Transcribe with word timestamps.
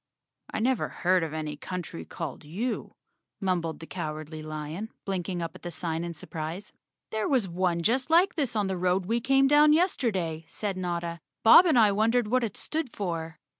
"I 0.51 0.59
never 0.61 0.89
head 0.89 1.21
of 1.21 1.31
any 1.31 1.55
country 1.55 2.05
called 2.05 2.43
U," 2.43 2.91
mumbled 3.39 3.79
the 3.79 3.85
Cowardly 3.85 4.41
Lion, 4.41 4.89
blinking 5.05 5.43
up 5.43 5.51
at 5.53 5.61
the 5.61 5.69
sign 5.69 6.03
in 6.03 6.15
surprise. 6.15 6.71
"There 7.11 7.29
was 7.29 7.47
one 7.47 7.83
just 7.83 8.09
like 8.09 8.33
this 8.33 8.55
on 8.55 8.65
the 8.65 8.77
road 8.77 9.05
we 9.05 9.21
came 9.21 9.47
down 9.47 9.73
yesterday," 9.73 10.43
said 10.47 10.75
Notta. 10.75 11.19
"Bob 11.43 11.67
and 11.67 11.77
I 11.77 11.91
wondered 11.91 12.29
what 12.29 12.43
it 12.43 12.57
stood 12.57 12.91
for." 12.91 13.37